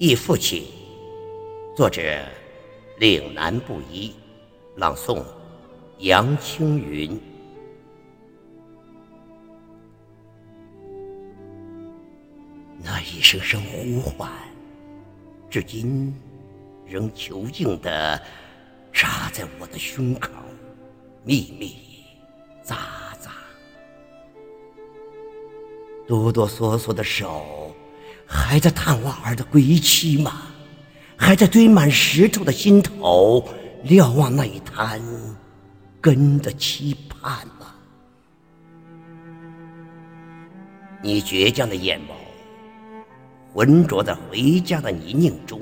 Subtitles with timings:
[0.00, 0.64] 忆父亲，
[1.74, 2.00] 作者
[3.00, 4.14] 岭南布衣，
[4.76, 5.24] 朗诵
[5.98, 7.20] 杨青云。
[12.80, 14.30] 那一声声呼唤，
[15.50, 16.14] 至今
[16.86, 18.22] 仍囚禁的
[18.92, 20.30] 扎在我的胸口，
[21.24, 21.74] 密密
[22.64, 22.76] 匝
[23.20, 23.30] 匝，
[26.06, 27.74] 哆哆嗦嗦的手。
[28.28, 30.42] 还在探望儿的归期吗？
[31.16, 33.44] 还在堆满石头的心头
[33.82, 35.02] 瞭望那一滩
[36.00, 37.74] 根的期盼吗？
[41.02, 42.12] 你倔强的眼眸
[43.52, 45.60] 浑浊的回家的泥泞中，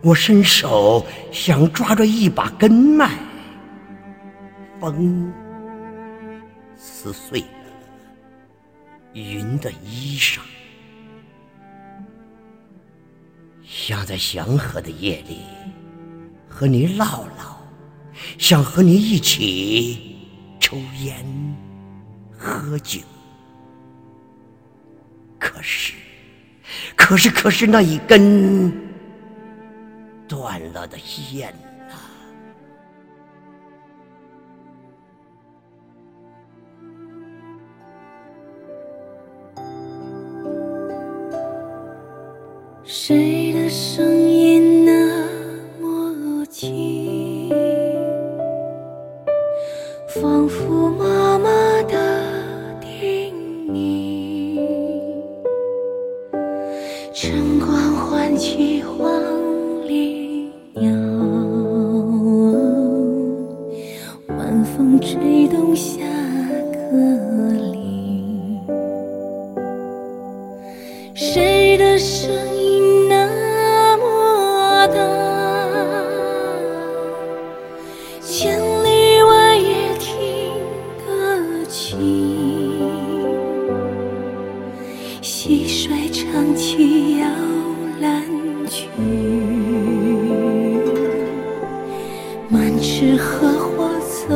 [0.00, 3.10] 我伸手想抓住一把根脉，
[4.80, 5.32] 风
[6.76, 7.46] 撕碎了
[9.12, 10.40] 云的衣裳。
[13.84, 15.40] 想在祥和的夜里
[16.48, 17.58] 和你唠唠，
[18.38, 20.16] 想和你一起
[20.60, 21.26] 抽烟
[22.38, 23.00] 喝酒。
[25.36, 25.94] 可是，
[26.94, 28.72] 可是，可是那一根
[30.28, 31.52] 断了的线。
[42.84, 44.92] 谁的声音那
[45.80, 47.48] 么轻，
[50.08, 51.48] 仿佛妈妈
[51.84, 51.94] 的
[52.80, 53.32] 叮
[53.68, 54.58] 咛。
[57.12, 59.08] 晨光唤起黄
[59.86, 60.90] 鹂鸟，
[64.36, 66.00] 晚风吹动下
[66.72, 66.98] 课
[67.70, 68.60] 铃。
[71.14, 72.51] 谁的声？
[85.22, 87.26] 溪水唱起摇
[88.00, 88.24] 篮
[88.68, 88.88] 曲，
[92.48, 94.34] 满池荷花侧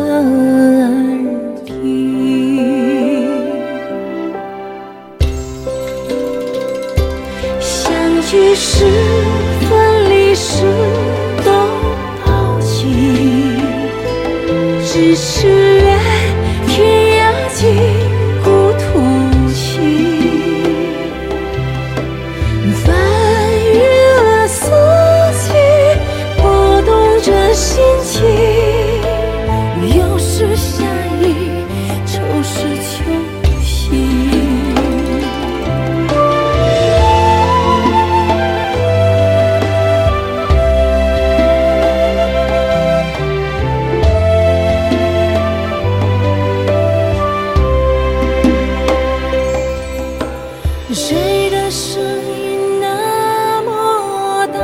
[50.95, 54.59] 谁的声音那么大，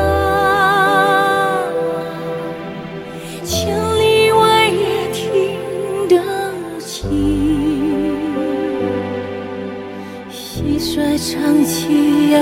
[3.44, 5.58] 千里外也听
[6.08, 6.22] 得
[6.78, 7.10] 清。
[10.30, 12.38] 蟋蟀唱起摇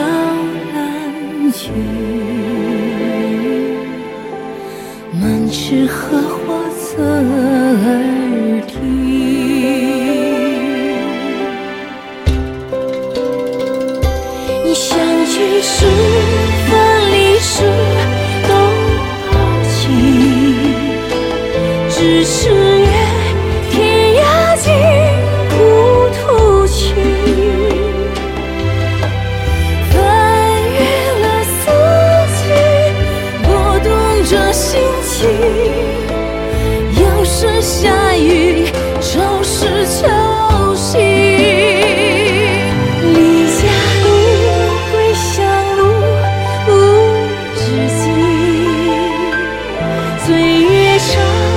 [0.75, 1.73] 篮曲，
[5.21, 9.30] 满池荷花侧耳听。
[15.63, 15.85] 是，
[16.67, 16.71] 分
[17.13, 17.63] 离时，
[18.49, 18.51] 都
[19.27, 19.33] 抛
[19.69, 19.73] 弃。
[21.91, 22.49] 只是
[22.79, 22.89] 愿
[23.71, 23.77] 天
[24.17, 24.21] 涯
[24.57, 24.73] 尽，
[25.51, 25.59] 故
[26.17, 26.19] 土
[26.67, 26.79] 情。
[29.91, 29.95] 翻
[30.73, 30.79] 越
[31.21, 31.59] 了四
[32.37, 32.41] 季，
[33.43, 33.49] 拨
[33.81, 33.89] 动
[34.25, 35.29] 着心情，
[37.03, 38.50] 又是下雨。
[50.23, 51.50] 岁月长